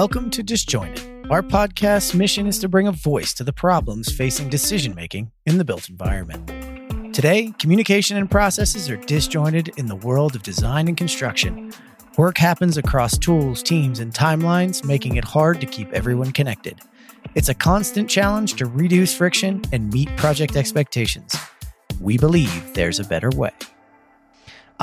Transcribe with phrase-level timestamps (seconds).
[0.00, 1.30] Welcome to Disjointed.
[1.30, 5.58] Our podcast's mission is to bring a voice to the problems facing decision making in
[5.58, 7.14] the built environment.
[7.14, 11.70] Today, communication and processes are disjointed in the world of design and construction.
[12.16, 16.80] Work happens across tools, teams, and timelines, making it hard to keep everyone connected.
[17.34, 21.36] It's a constant challenge to reduce friction and meet project expectations.
[22.00, 23.52] We believe there's a better way.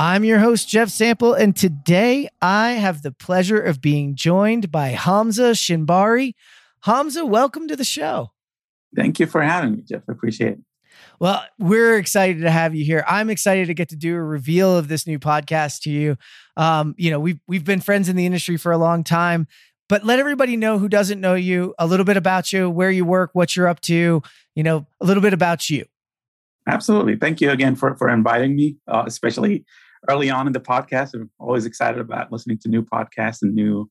[0.00, 4.92] I'm your host, Jeff Sample, and today I have the pleasure of being joined by
[4.92, 6.34] Hamzah Shanbari.
[6.84, 8.30] Hamzah, welcome to the show.
[8.94, 10.02] Thank you for having me, Jeff.
[10.08, 10.58] I appreciate it.
[11.18, 13.04] Well, we're excited to have you here.
[13.08, 16.16] I'm excited to get to do a reveal of this new podcast to you.
[16.56, 19.48] Um, you know, we've we've been friends in the industry for a long time,
[19.88, 23.04] but let everybody know who doesn't know you, a little bit about you, where you
[23.04, 24.22] work, what you're up to,
[24.54, 25.86] you know, a little bit about you.
[26.68, 27.16] Absolutely.
[27.16, 29.64] Thank you again for for inviting me, uh, especially
[30.08, 31.14] early on in the podcast.
[31.14, 33.88] I'm always excited about listening to new podcasts and new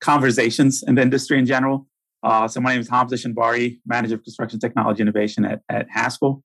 [0.00, 1.86] conversations in the industry in general.
[2.22, 6.42] Uh, so my name is Hamzah Shanbari, Manager of Construction Technology Innovation at, at Haskell.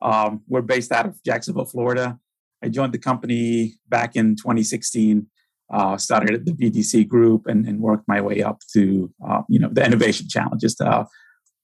[0.00, 2.18] Um, we're based out of Jacksonville, Florida.
[2.62, 5.26] I joined the company back in 2016.
[5.68, 9.58] Uh, started at the VDC group and, and worked my way up to uh, you
[9.58, 11.02] know the innovation challenges, uh,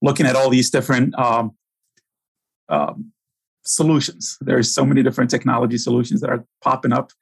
[0.00, 1.52] looking at all these different um,
[2.68, 3.12] um,
[3.64, 4.38] solutions.
[4.40, 7.12] There's so many different technology solutions that are popping up,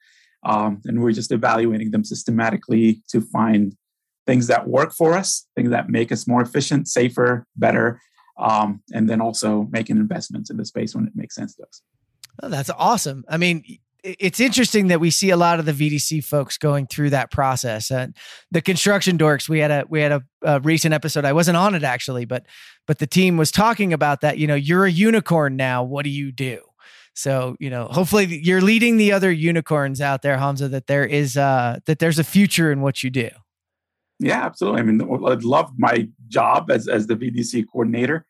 [0.43, 3.75] um, and we're just evaluating them systematically to find
[4.27, 7.99] things that work for us, things that make us more efficient, safer, better,
[8.37, 11.81] um, and then also making investments in the space when it makes sense to us.
[12.41, 13.23] Oh, that's awesome.
[13.27, 13.63] I mean,
[14.03, 17.91] it's interesting that we see a lot of the VDC folks going through that process.
[17.91, 18.15] And
[18.49, 21.25] the construction dorks, we had a we had a, a, recent episode.
[21.25, 22.45] I wasn't on it actually, but
[22.87, 24.37] but the team was talking about that.
[24.37, 25.83] You know, you're a unicorn now.
[25.83, 26.59] What do you do?
[27.13, 30.71] So you know, hopefully you're leading the other unicorns out there, Hamzah.
[30.71, 33.29] That there is uh that there's a future in what you do.
[34.19, 34.81] Yeah, absolutely.
[34.81, 38.25] I mean, I love my job as as the VDC coordinator.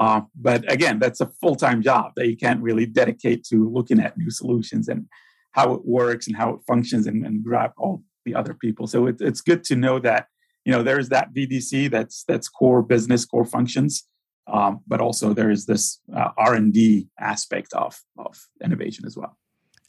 [0.00, 4.00] Uh, but again, that's a full time job that you can't really dedicate to looking
[4.00, 5.06] at new solutions and
[5.52, 8.86] how it works and how it functions and, and grab all the other people.
[8.86, 10.26] So it, it's good to know that
[10.64, 14.06] you know there's that VDC that's that's core business, core functions,
[14.50, 19.18] um, but also there is this uh, R and D aspect of of innovation as
[19.18, 19.36] well.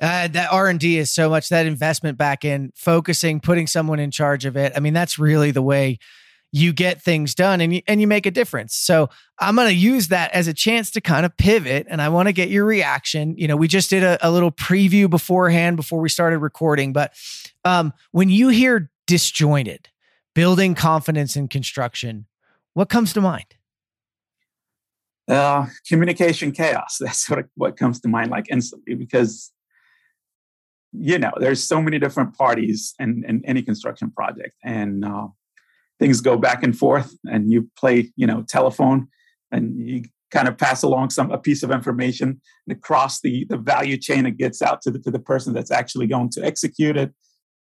[0.01, 3.99] Uh, that R and D is so much that investment back in focusing, putting someone
[3.99, 4.73] in charge of it.
[4.75, 5.99] I mean, that's really the way
[6.51, 8.75] you get things done and you, and you make a difference.
[8.75, 12.09] So I'm going to use that as a chance to kind of pivot and I
[12.09, 13.35] want to get your reaction.
[13.37, 17.13] You know, we just did a, a little preview beforehand before we started recording, but
[17.63, 19.89] um, when you hear disjointed,
[20.35, 22.25] building confidence in construction,
[22.73, 23.55] what comes to mind?
[25.27, 26.97] Uh, communication chaos.
[26.99, 29.51] That's sort of what comes to mind like instantly because
[30.93, 35.27] you know there's so many different parties in, in any construction project and uh,
[36.01, 39.07] things go back and forth and you play you know telephone
[39.51, 43.97] and you kind of pass along some a piece of information across the the value
[43.97, 47.13] chain it gets out to the to the person that's actually going to execute it.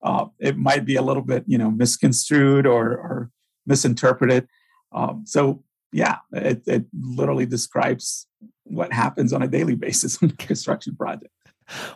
[0.04, 3.32] Uh, it might be a little bit you know misconstrued or or
[3.66, 4.46] misinterpreted.
[4.92, 5.64] Um, so
[5.94, 8.28] yeah it, it literally describes
[8.66, 11.32] what happens on a daily basis on construction project.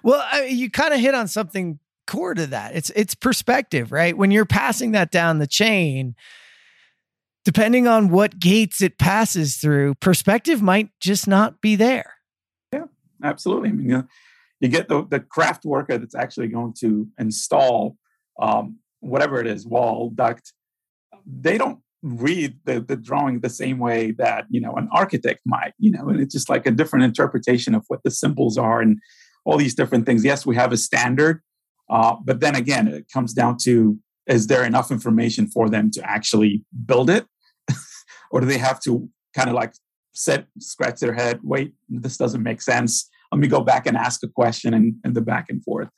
[0.02, 1.80] Well I you kind of hit on something
[2.12, 2.76] core to that.
[2.76, 4.18] It's it's perspective, right?
[4.18, 6.16] When you're passing that down the chain,
[7.46, 12.16] depending on what gates it passes through, perspective might just not be there.
[12.74, 12.86] Yeah,
[13.24, 13.70] absolutely.
[13.70, 14.04] I mean, you, know,
[14.60, 17.96] you get the, the craft worker that's actually going to install
[18.42, 20.52] um, whatever it is, wall, duct.
[21.26, 25.72] They don't read the, the drawing the same way that you know an architect might
[25.78, 28.98] you know and it's just like a different interpretation of what the symbols are and
[29.46, 31.44] all these different things yes we have a standard
[31.92, 36.10] uh, but then again, it comes down to is there enough information for them to
[36.10, 37.26] actually build it?
[38.32, 39.74] or do they have to kind of like
[40.14, 43.10] sit, scratch their head, wait, this doesn't make sense.
[43.32, 45.90] Let me go back and ask a question and, and the back and forth.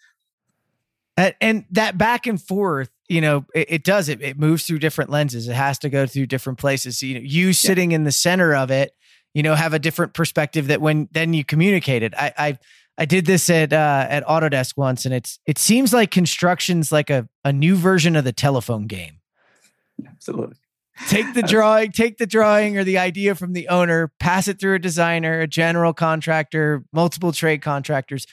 [1.15, 4.21] And, and that back and forth, you know, it, it, does it.
[4.21, 5.47] It moves through different lenses.
[5.47, 6.99] It has to go through different places.
[6.99, 7.97] So, you know, you sitting yeah.
[7.97, 8.93] in the center of it,
[9.33, 12.13] you know, have a different perspective that when then you communicate it.
[12.15, 12.57] I, I've
[12.97, 17.09] I did this at uh, at Autodesk once, and it's it seems like construction's like
[17.09, 19.19] a a new version of the telephone game.
[20.07, 20.57] Absolutely.
[21.07, 24.75] Take the drawing, take the drawing or the idea from the owner, pass it through
[24.75, 28.27] a designer, a general contractor, multiple trade contractors.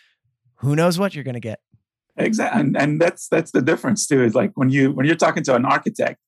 [0.57, 1.61] Who knows what you're going to get?
[2.19, 4.23] Exactly, and, and that's that's the difference too.
[4.23, 6.21] Is like when you when you're talking to an architect,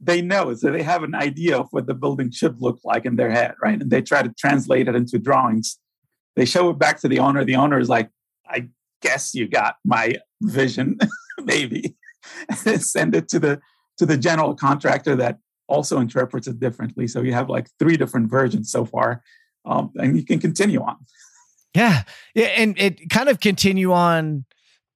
[0.00, 3.14] they know so they have an idea of what the building should look like in
[3.14, 3.80] their head, right?
[3.80, 5.78] And they try to translate it into drawings
[6.36, 7.44] they show it back to the owner.
[7.44, 8.10] The owner is like,
[8.46, 8.68] I
[9.00, 10.98] guess you got my vision,
[11.42, 11.96] maybe.
[12.54, 13.60] Send it to the
[13.98, 15.38] to the general contractor that
[15.68, 17.06] also interprets it differently.
[17.06, 19.22] So you have like three different versions so far,
[19.64, 20.96] um, and you can continue on.
[21.74, 22.02] Yeah,
[22.34, 24.44] yeah, and it kind of continue on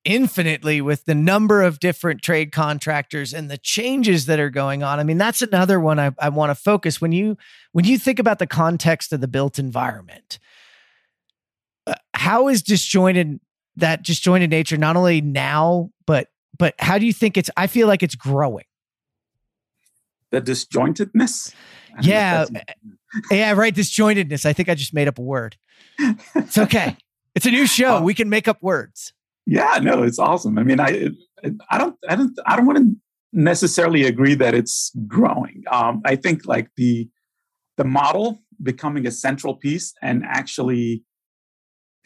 [0.05, 5.01] infinitely with the number of different trade contractors and the changes that are going on.
[5.01, 7.37] I mean, that's another one I, I want to focus when you
[7.73, 10.39] when you think about the context of the built environment.
[12.15, 13.41] How is disjointed
[13.77, 16.29] that disjointed nature not only now but
[16.59, 18.65] but how do you think it's I feel like it's growing.
[20.31, 21.55] The disjointedness?
[22.01, 22.47] Yeah.
[23.31, 23.75] yeah, right.
[23.75, 24.45] Disjointedness.
[24.45, 25.57] I think I just made up a word.
[26.35, 26.97] It's okay.
[27.35, 28.03] It's a new show.
[28.03, 29.13] We can make up words.
[29.47, 30.59] Yeah, no, it's awesome.
[30.59, 31.11] I mean, I
[31.71, 32.97] I don't I don't I don't want to
[33.33, 35.63] necessarily agree that it's growing.
[35.71, 37.09] Um, I think like the
[37.77, 41.05] the model becoming a central piece and actually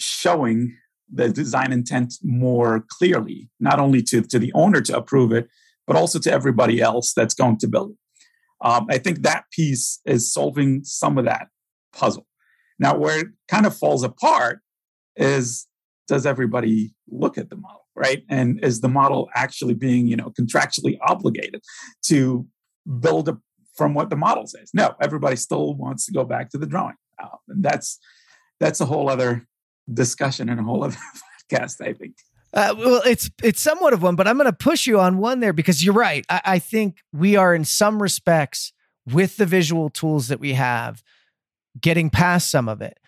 [0.00, 0.76] showing
[1.12, 5.48] the design intent more clearly, not only to, to the owner to approve it,
[5.86, 7.96] but also to everybody else that's going to build it.
[8.62, 11.48] Um, I think that piece is solving some of that
[11.92, 12.26] puzzle.
[12.78, 14.60] Now, where it kind of falls apart
[15.16, 15.66] is
[16.06, 18.22] does everybody look at the model, right?
[18.28, 21.62] And is the model actually being, you know, contractually obligated
[22.06, 22.46] to
[22.98, 23.38] build a,
[23.76, 24.70] from what the model says?
[24.74, 27.98] No, everybody still wants to go back to the drawing, uh, and that's
[28.58, 29.46] that's a whole other
[29.92, 30.96] discussion in a whole other
[31.52, 32.16] podcast, I think.
[32.52, 35.40] Uh, well, it's it's somewhat of one, but I'm going to push you on one
[35.40, 36.24] there because you're right.
[36.28, 38.72] I, I think we are in some respects
[39.06, 41.02] with the visual tools that we have
[41.80, 42.98] getting past some of it.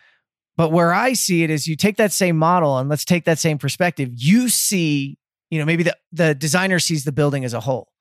[0.56, 3.38] But where I see it is you take that same model and let's take that
[3.38, 4.10] same perspective.
[4.14, 5.18] You see,
[5.50, 7.91] you know, maybe the, the designer sees the building as a whole.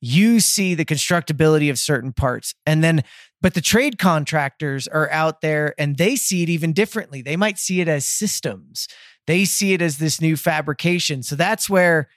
[0.00, 2.54] You see the constructability of certain parts.
[2.64, 3.02] And then,
[3.40, 7.22] but the trade contractors are out there and they see it even differently.
[7.22, 8.88] They might see it as systems,
[9.26, 11.22] they see it as this new fabrication.
[11.22, 12.08] So that's where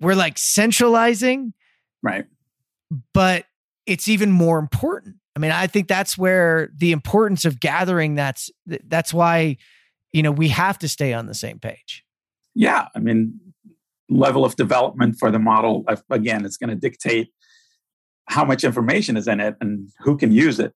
[0.00, 1.52] we're like centralizing.
[2.02, 2.26] Right.
[3.12, 3.46] But
[3.86, 8.50] it's even more important I mean, I think that's where the importance of gathering that's
[8.66, 9.58] that's why
[10.12, 12.04] you know we have to stay on the same page.
[12.54, 13.38] Yeah, I mean,
[14.08, 17.32] level of development for the model again, it's going to dictate
[18.28, 20.72] how much information is in it and who can use it.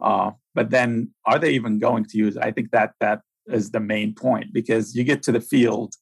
[0.00, 2.42] Uh, but then, are they even going to use it?
[2.42, 5.94] I think that that is the main point because you get to the field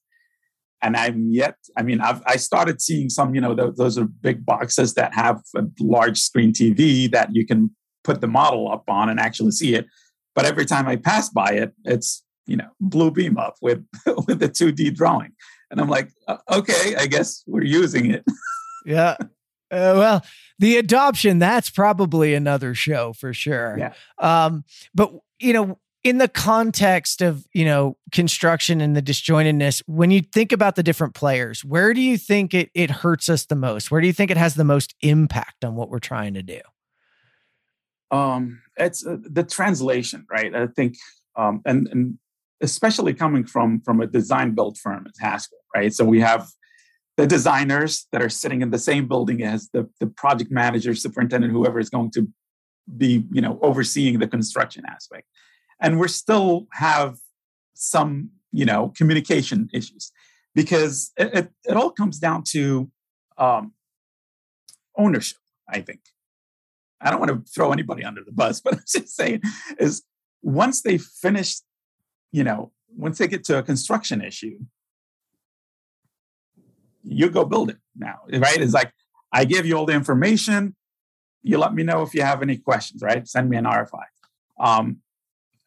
[0.81, 1.55] and I'm yet.
[1.75, 3.33] I mean, I've I started seeing some.
[3.33, 7.75] You know, those are big boxes that have a large screen TV that you can
[8.03, 9.87] put the model up on and actually see it.
[10.35, 13.83] But every time I pass by it, it's you know Bluebeam up with
[14.27, 15.33] with the 2D drawing,
[15.71, 16.09] and I'm like,
[16.51, 18.23] okay, I guess we're using it.
[18.85, 19.15] yeah.
[19.69, 20.25] Uh, well,
[20.59, 23.77] the adoption that's probably another show for sure.
[23.77, 23.93] Yeah.
[24.17, 24.63] Um,
[24.95, 30.21] but you know, in the context of you know construction and the disjointedness when you
[30.21, 33.91] think about the different players where do you think it, it hurts us the most
[33.91, 36.61] where do you think it has the most impact on what we're trying to do
[38.11, 40.53] um, it's uh, the translation, right?
[40.53, 40.95] I think,
[41.35, 42.17] um, and and
[42.61, 45.93] especially coming from from a design build firm as Haskell, right?
[45.93, 46.47] So we have
[47.17, 51.53] the designers that are sitting in the same building as the the project manager, superintendent,
[51.53, 52.27] whoever is going to
[52.95, 55.27] be, you know, overseeing the construction aspect,
[55.81, 57.17] and we're still have
[57.73, 60.11] some, you know, communication issues
[60.55, 62.89] because it, it, it all comes down to
[63.37, 63.73] um,
[64.97, 65.37] ownership.
[65.69, 65.99] I think
[67.01, 69.41] I don't want to throw anybody under the bus, but I'm just saying
[69.79, 70.03] is
[70.41, 71.57] once they finish,
[72.37, 74.59] you know, once they get to a construction issue,
[77.03, 78.61] you go build it now, right?
[78.61, 78.91] It's like
[79.33, 80.75] I give you all the information.
[81.41, 83.27] You let me know if you have any questions, right?
[83.27, 84.05] Send me an RFI.
[84.59, 84.97] Um,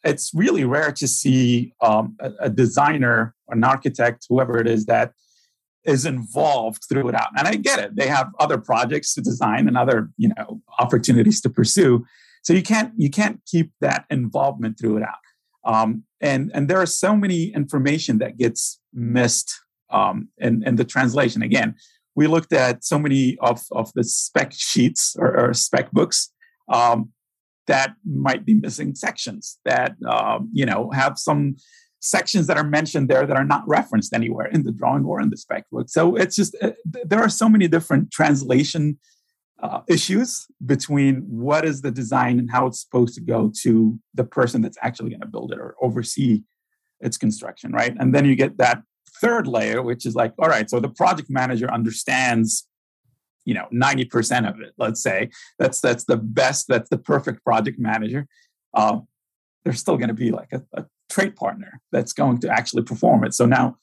[0.05, 5.13] it's really rare to see um, a, a designer, an architect, whoever it is, that
[5.85, 7.31] is involved through it out.
[7.37, 7.97] And I get it.
[7.97, 12.07] They have other projects to design and other, you know, opportunities to pursue.
[12.43, 15.19] So you can't you can't keep that involvement through it out.
[15.65, 19.53] Um, and and there are so many information that gets missed
[19.91, 21.43] um, in, in the translation.
[21.43, 21.75] Again,
[22.15, 26.33] we looked at so many of, of the spec sheets or, or spec books
[26.69, 27.11] um,
[27.67, 31.57] that might be missing sections that um, you know have some
[32.01, 35.31] sections that are mentioned there that are not referenced anywhere in the drawing or in
[35.31, 35.89] the spec book.
[35.89, 38.99] So it's just, uh, there are so many different translation
[39.63, 44.25] uh, issues between what is the design and how it's supposed to go to the
[44.25, 46.43] person that's actually going to build it or oversee
[47.01, 47.95] its construction, right?
[47.99, 48.83] And then you get that
[49.21, 52.67] third layer, which is like, all right, so the project manager understands
[53.47, 57.79] you know 90% of it let's say that's that's the best that's the perfect project
[57.79, 58.29] manager
[58.75, 58.99] uh,
[59.65, 63.25] there's still going to be like a, a, trade partner that's going to actually perform
[63.25, 63.35] it.
[63.35, 63.77] So now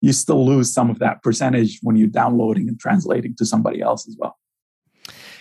[0.00, 4.08] you still lose some of that percentage when you're downloading and translating to somebody else
[4.08, 4.38] as well.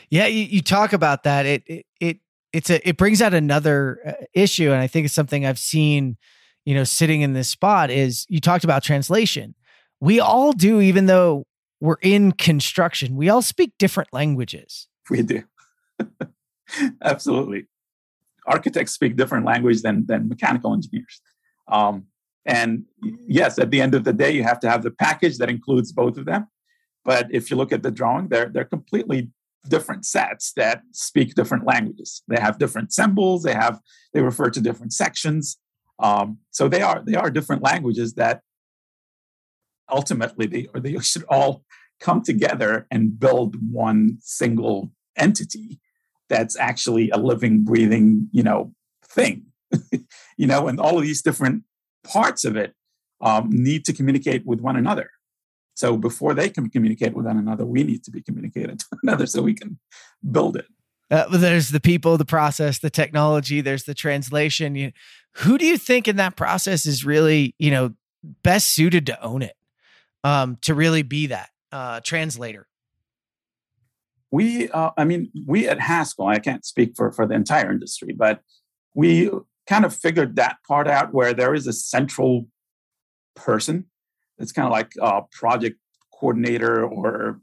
[0.09, 1.45] Yeah, you, you talk about that.
[1.45, 2.17] It, it it
[2.51, 6.17] it's a it brings out another uh, issue, and I think it's something I've seen.
[6.65, 9.55] You know, sitting in this spot is you talked about translation.
[10.01, 11.45] We all do, even though
[11.79, 13.15] we're in construction.
[13.15, 14.87] We all speak different languages.
[15.09, 15.43] We do.
[17.01, 17.65] Absolutely.
[18.45, 21.21] Architects speak different language than than mechanical engineers.
[21.67, 22.05] Um,
[22.45, 22.85] and
[23.27, 25.91] yes, at the end of the day, you have to have the package that includes
[25.91, 26.47] both of them.
[27.05, 29.29] But if you look at the drawing, they're they're completely
[29.67, 32.23] different sets that speak different languages.
[32.27, 33.43] They have different symbols.
[33.43, 33.79] They have
[34.13, 35.57] they refer to different sections.
[35.99, 38.41] Um, so they are they are different languages that
[39.91, 41.63] ultimately they or they should all
[41.99, 45.79] come together and build one single entity
[46.29, 48.73] that's actually a living, breathing, you know,
[49.03, 49.47] thing.
[50.37, 51.63] you know, and all of these different
[52.03, 52.73] parts of it
[53.21, 55.09] um, need to communicate with one another.
[55.79, 59.25] So before they can communicate with one another, we need to be communicated to another
[59.25, 59.79] so we can
[60.29, 60.65] build it.
[61.09, 63.61] Uh, there's the people, the process, the technology.
[63.61, 64.75] There's the translation.
[64.75, 64.91] You,
[65.35, 67.93] who do you think in that process is really, you know,
[68.43, 69.55] best suited to own it,
[70.25, 72.67] um, to really be that uh, translator?
[74.31, 76.27] We, uh, I mean, we at Haskell.
[76.27, 78.41] I can't speak for for the entire industry, but
[78.93, 79.31] we
[79.65, 82.47] kind of figured that part out where there is a central
[83.33, 83.85] person.
[84.39, 85.77] It's kind of like a project
[86.13, 87.39] coordinator, or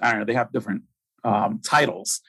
[0.00, 0.24] I don't know.
[0.24, 0.82] They have different
[1.24, 2.20] um, titles,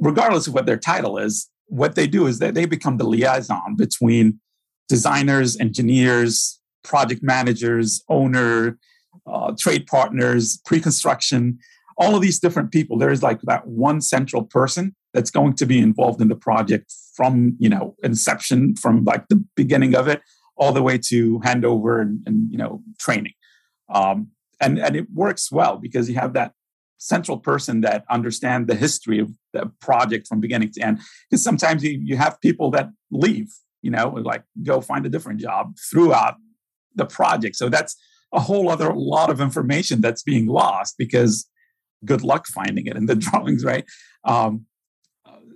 [0.00, 1.48] regardless of what their title is.
[1.66, 4.40] What they do is that they become the liaison between
[4.88, 8.78] designers, engineers, project managers, owner,
[9.26, 11.58] uh, trade partners, pre-construction,
[11.96, 12.98] all of these different people.
[12.98, 16.92] There is like that one central person that's going to be involved in the project
[17.14, 20.22] from you know inception from like the beginning of it
[20.56, 23.32] all the way to handover and, and you know training
[23.88, 24.28] um,
[24.60, 26.52] and and it works well because you have that
[26.98, 31.00] central person that understand the history of the project from beginning to end.
[31.28, 33.48] Because sometimes you, you have people that leave
[33.82, 36.36] you know like go find a different job throughout
[36.94, 37.56] the project.
[37.56, 37.96] So that's
[38.32, 41.48] a whole other lot of information that's being lost because
[42.04, 43.84] good luck finding it in the drawings right?
[44.24, 44.66] Um,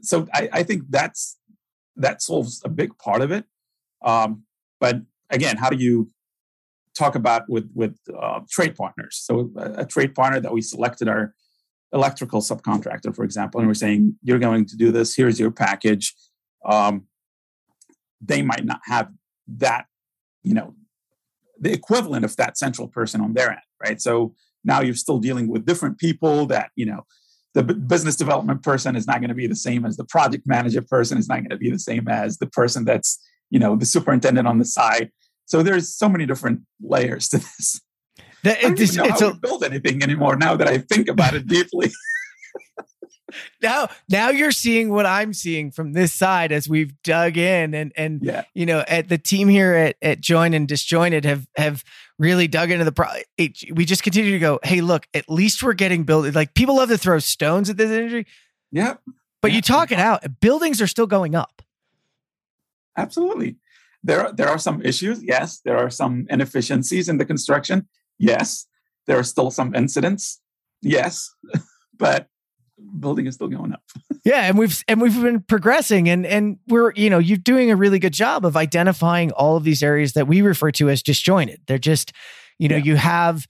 [0.03, 1.39] so I, I, think that's
[1.97, 3.45] that solves a big part of it.
[4.05, 4.43] Um,
[4.81, 6.11] but again, how do you
[6.97, 9.21] talk about with with uh, trade partners?
[9.23, 11.35] So a, a, trade partner that we selected our
[11.93, 15.15] electrical subcontractor, for example, and we're saying you're going to do this.
[15.15, 16.15] Here's your package.
[16.65, 17.07] Um,
[18.21, 19.11] they might not have
[19.47, 19.87] that,
[20.43, 20.75] you know,
[21.61, 24.01] the equivalent of that central person on their end, right?
[24.01, 24.35] So
[24.67, 27.07] now you're still dealing with different people that you know
[27.55, 30.83] the business development person is not going to be the same as the project manager
[30.83, 33.87] person is not going to be the same as the person that's you know the
[33.87, 35.11] superintendent on the side
[35.47, 37.81] so there's so many different layers to this
[38.47, 41.09] that, I don't it's, know it's how a, build anything anymore now that I think
[41.09, 41.91] about it deeply.
[43.63, 47.93] now, now you're seeing what I'm seeing from this side as we've dug in and
[47.97, 48.45] and yeah.
[48.55, 51.85] you know at the team here at at Join and Disjointed have have
[52.19, 53.09] really dug into the pro.
[53.73, 54.61] we just continue to go.
[54.63, 56.33] Hey, look, at least we're getting built.
[56.35, 58.27] Like people love to throw stones at this industry.
[58.71, 58.95] Yeah,
[59.43, 60.41] but you talk it out.
[60.41, 61.63] Buildings are still going up.
[62.97, 63.57] Absolutely.
[64.07, 65.21] There, there are some issues.
[65.23, 67.89] Yes, there are some inefficiencies in the construction.
[68.19, 68.67] Yes,
[69.09, 70.41] there are still some incidents.
[70.81, 71.29] Yes,
[71.99, 72.29] but
[73.01, 73.83] building is still going up.
[74.25, 77.77] yeah, and we've and we've been progressing and and we're, you know, you're doing a
[77.77, 81.61] really good job of identifying all of these areas that we refer to as disjointed.
[81.67, 82.13] They're just,
[82.61, 82.85] you know, yeah.
[82.85, 83.47] you have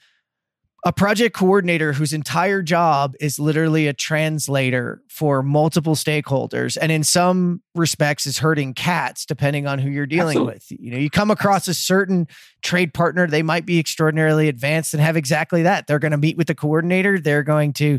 [0.87, 7.05] a project coordinator whose entire job is literally a translator for multiple stakeholders and in
[7.05, 10.55] some respects is herding cats depending on who you're dealing Absolutely.
[10.55, 12.27] with you know you come across a certain
[12.63, 16.39] trade partner they might be extraordinarily advanced and have exactly that they're going to meet
[16.39, 17.99] with the coordinator they're going to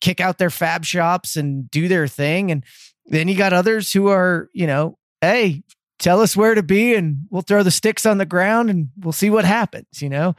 [0.00, 2.50] kick out their fab shops and do their thing.
[2.50, 2.64] And
[3.06, 5.62] then you got others who are, you know, hey,
[5.98, 9.12] tell us where to be and we'll throw the sticks on the ground and we'll
[9.12, 10.34] see what happens, you know?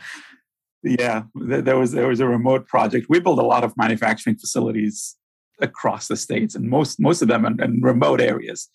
[0.84, 3.08] Yeah, there was there was a remote project.
[3.10, 5.16] We build a lot of manufacturing facilities
[5.60, 8.68] across the states, and most most of them in, in remote areas.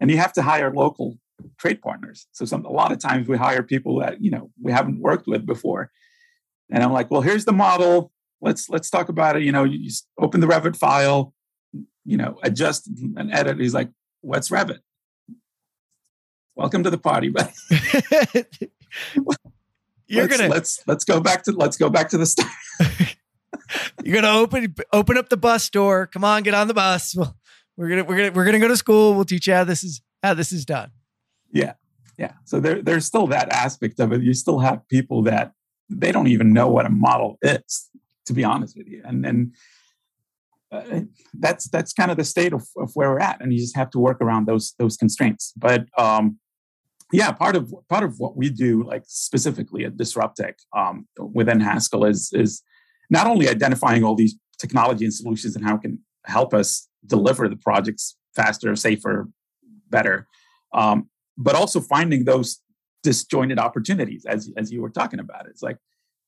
[0.00, 1.18] And you have to hire local
[1.58, 2.26] trade partners.
[2.32, 5.26] So some a lot of times we hire people that you know we haven't worked
[5.26, 5.90] with before.
[6.70, 9.42] And I'm like, well, here's the model let's let's talk about it.
[9.42, 11.32] You know, you open the Revit file,
[12.04, 13.58] you know, adjust and edit.
[13.58, 13.88] He's like,
[14.20, 14.80] what's Revit?
[16.54, 17.50] Welcome to the party, but
[20.12, 22.50] you're let's, gonna let's let's go back to let's go back to the start.
[24.04, 26.06] you're gonna open open up the bus door.
[26.06, 27.14] Come on, get on the bus.
[27.16, 27.36] Well,
[27.76, 29.14] we're gonna we're gonna we're gonna go to school.
[29.14, 30.90] We'll teach you how this is how this is done.
[31.52, 31.74] Yeah,
[32.18, 32.32] yeah.
[32.44, 34.22] So there there's still that aspect of it.
[34.22, 35.52] You still have people that
[35.88, 37.88] they don't even know what a model is
[38.26, 39.02] to be honest with you.
[39.04, 39.54] And and
[40.70, 41.00] uh,
[41.38, 43.90] that's that's kind of the state of, of where we're at, and you just have
[43.90, 45.52] to work around those those constraints.
[45.56, 46.38] But um,
[47.12, 52.04] yeah, part of part of what we do, like specifically at Dysruptek um, within Haskell,
[52.04, 52.62] is is
[53.10, 57.48] not only identifying all these technology and solutions and how it can help us deliver
[57.48, 59.28] the projects faster, safer,
[59.90, 60.26] better,
[60.72, 62.60] um, but also finding those
[63.02, 65.46] disjointed opportunities, as as you were talking about.
[65.46, 65.76] It's like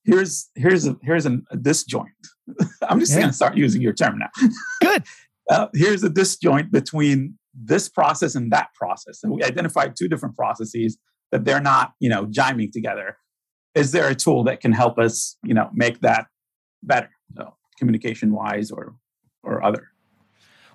[0.05, 2.13] here's here's a here's a, a disjoint.
[2.89, 3.21] I'm just yeah.
[3.21, 4.31] going to start using your term now.
[4.83, 5.05] Good.
[5.51, 10.37] Uh, here's a disjoint between this process and that process, and we identified two different
[10.37, 10.99] processes
[11.33, 13.17] that they're not, you know, jiming together.
[13.75, 16.27] Is there a tool that can help us, you know, make that
[16.83, 18.95] better, so communication wise or
[19.43, 19.89] or other?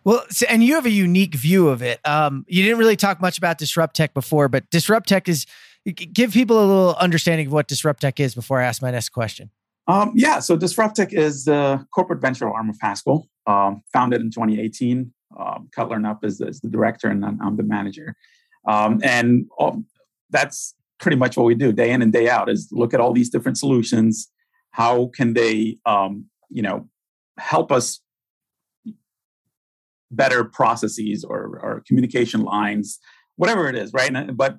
[0.03, 1.99] Well, and you have a unique view of it.
[2.05, 5.45] Um, you didn't really talk much about Dysruptek before, but Dysruptek is
[5.93, 9.49] give people a little understanding of what Dysruptek is before I ask my next question.
[9.87, 15.11] Um, yeah, so Dysruptek is the corporate venture arm of Haskell, um, founded in 2018.
[15.37, 18.15] Um, Cutler Knupp is, is, the director, and I'm the manager.
[18.67, 19.83] Um, and all,
[20.29, 23.13] that's pretty much what we do day in and day out is look at all
[23.13, 24.31] these different solutions.
[24.71, 26.89] How can they, um, you know,
[27.37, 28.01] help us
[30.11, 32.99] better processes or, or communication lines,
[33.35, 34.11] whatever it is, right?
[34.35, 34.57] But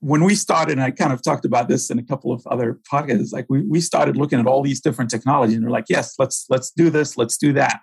[0.00, 2.78] when we started, and I kind of talked about this in a couple of other
[2.90, 6.14] podcasts, like we, we started looking at all these different technologies and we're like, yes,
[6.18, 7.80] let's let's do this, let's do that.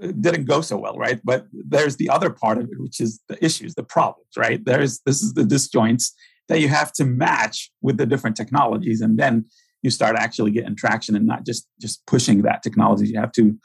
[0.00, 1.20] Didn't go so well, right?
[1.22, 4.64] But there's the other part of it, which is the issues, the problems, right?
[4.64, 6.12] There's this is the disjoints
[6.48, 9.44] that you have to match with the different technologies, and then
[9.82, 13.08] you start actually getting traction and not just just pushing that technology.
[13.08, 13.56] You have to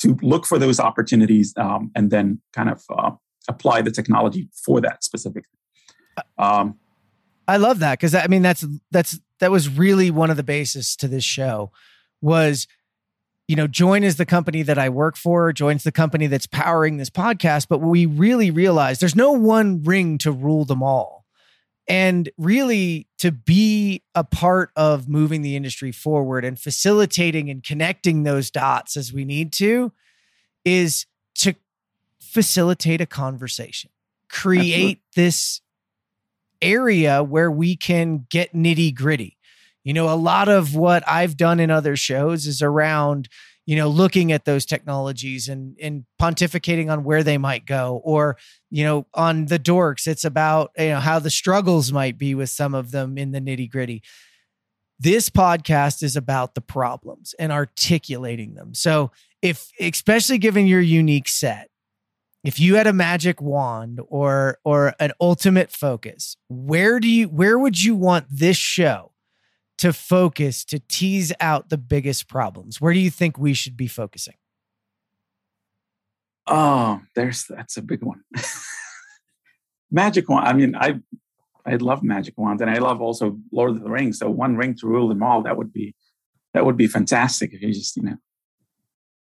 [0.00, 3.12] to look for those opportunities um, and then kind of uh,
[3.48, 5.44] apply the technology for that specific.
[6.38, 6.78] Um,
[7.48, 10.96] I love that because I mean that's that's that was really one of the basis
[10.96, 11.70] to this show
[12.20, 12.66] was
[13.48, 16.96] you know join is the company that I work for joins the company that's powering
[16.96, 21.24] this podcast but we really realize there's no one ring to rule them all
[21.88, 28.24] and really to be a part of moving the industry forward and facilitating and connecting
[28.24, 29.92] those dots as we need to
[30.64, 31.54] is to
[32.20, 33.90] facilitate a conversation
[34.28, 35.02] create Absolutely.
[35.14, 35.60] this
[36.62, 39.35] area where we can get nitty gritty.
[39.86, 43.28] You know, a lot of what I've done in other shows is around,
[43.66, 48.36] you know, looking at those technologies and and pontificating on where they might go, or
[48.68, 52.50] you know, on the dorks, it's about you know how the struggles might be with
[52.50, 54.02] some of them in the nitty gritty.
[54.98, 58.74] This podcast is about the problems and articulating them.
[58.74, 61.70] So, if especially given your unique set,
[62.42, 67.56] if you had a magic wand or or an ultimate focus where do you where
[67.56, 69.12] would you want this show
[69.78, 72.80] to focus to tease out the biggest problems?
[72.80, 74.34] Where do you think we should be focusing?
[76.46, 78.22] Oh there's that's a big one.
[79.90, 80.98] Magic wand i mean i
[81.64, 84.74] i love magic wands and i love also lord of the rings so one ring
[84.74, 85.94] to rule them all that would be
[86.52, 88.16] that would be fantastic if you just you know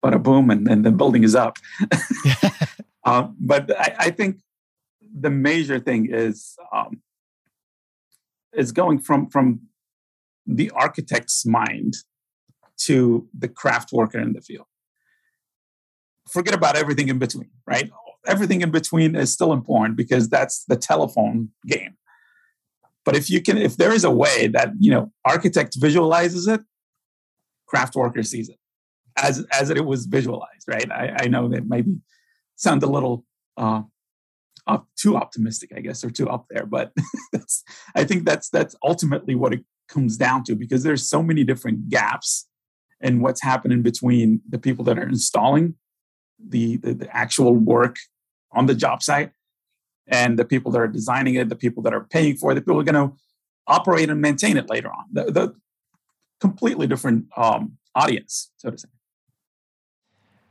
[0.06, 1.58] but a boom and then the building is up.
[3.04, 4.38] Uh, but I, I, think
[5.02, 7.02] the major thing is um,
[8.54, 9.62] is going from from
[10.45, 11.95] the architect's mind
[12.77, 14.67] to the craft worker in the field.
[16.29, 17.89] Forget about everything in between, right?
[18.25, 21.95] Everything in between is still important because that's the telephone game.
[23.03, 26.62] But if you can, if there is a way that you know architect visualizes it,
[27.67, 28.58] craft worker sees it
[29.15, 30.91] as as it was visualized, right?
[30.91, 31.97] I, I know that maybe
[32.55, 33.25] sound a little
[33.58, 33.84] uh,
[34.67, 36.65] up, too optimistic, I guess, or too up there.
[36.65, 36.91] But
[37.95, 41.89] I think that's that's ultimately what it comes down to because there's so many different
[41.89, 42.48] gaps
[43.02, 45.76] in what's happening between the people that are installing
[46.39, 47.98] the, the, the actual work
[48.52, 49.32] on the job site
[50.08, 52.62] and the people that are designing it, the people that are paying for it, the
[52.62, 53.15] people that are going to
[53.67, 55.06] operate and maintain it later on.
[55.12, 55.56] The, the
[56.39, 58.89] completely different um, audience, so to say.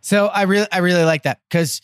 [0.00, 1.80] So I really, I really like that because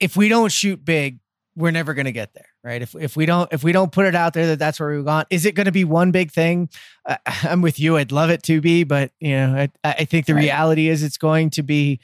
[0.00, 1.20] if we don't shoot big,
[1.54, 2.80] we're never going to get there, right?
[2.80, 5.02] If if we don't if we don't put it out there that that's where we
[5.02, 6.70] want, is it going to be one big thing?
[7.06, 7.96] Uh, I'm with you.
[7.98, 10.40] I'd love it to be, but you know, I, I think the right.
[10.40, 12.00] reality is it's going to be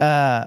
[0.00, 0.46] uh,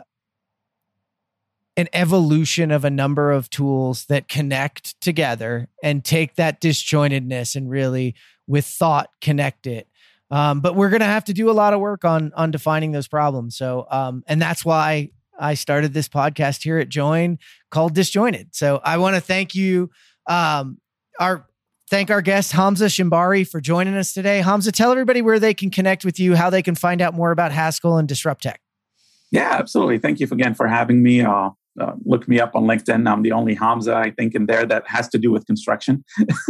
[1.78, 7.70] an evolution of a number of tools that connect together and take that disjointedness and
[7.70, 9.88] really, with thought, connect it.
[10.30, 12.92] Um, but we're going to have to do a lot of work on on defining
[12.92, 13.56] those problems.
[13.56, 15.12] So, um, and that's why
[15.44, 17.38] I started this podcast here at Join
[17.70, 18.56] called Disjointed.
[18.56, 19.92] So I want to thank you,
[20.26, 20.78] um,
[21.20, 21.46] our
[21.90, 24.42] thank our guest Hamzah Shanbari for joining us today.
[24.42, 27.32] Hamzah, tell everybody where they can connect with you, how they can find out more
[27.32, 28.56] about Haskell and Dysruptek.
[29.32, 30.00] Yeah, absolutely.
[30.00, 31.22] Thank you again for having me.
[31.22, 33.12] Uh, uh, look me up on LinkedIn.
[33.12, 36.06] I'm the only Hamzah, I think, in there that has to do with construction.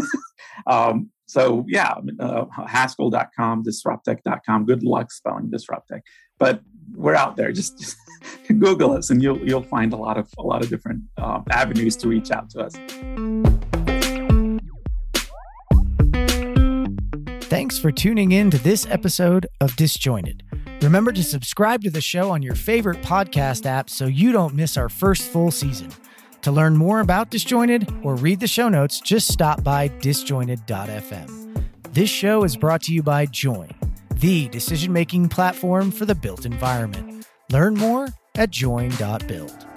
[0.67, 4.65] um, so, yeah, uh, Haskell.com, Dysruptek.com.
[4.65, 6.01] Good luck spelling Dysruptek.
[6.37, 6.61] But
[6.93, 7.51] we're out there.
[7.51, 7.97] Just, just
[8.47, 11.95] Google us, and you'll you'll find a lot of a lot of different uh, avenues
[11.97, 12.75] to reach out to us.
[17.53, 20.43] Thanks for tuning in to this episode of Disjointed.
[20.81, 24.75] Remember to subscribe to the show on your favorite podcast app so you don't miss
[24.75, 25.89] our first full season.
[26.41, 31.63] To learn more about Disjointed or read the show notes, just stop by disjointed.fm.
[31.93, 33.69] This show is brought to you by Join,
[34.13, 37.25] the decision making platform for the built environment.
[37.51, 39.72] Learn more at join.build.